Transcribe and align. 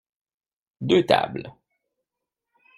Deux 0.81 1.05
tables. 1.05 1.53